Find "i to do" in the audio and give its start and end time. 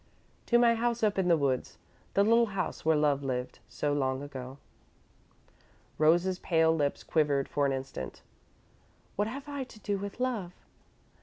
9.47-9.99